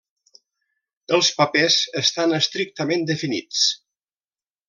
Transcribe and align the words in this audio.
Els 1.17 1.29
papers 1.41 1.77
estan 2.01 2.33
estrictament 2.39 3.07
definits. 3.13 3.61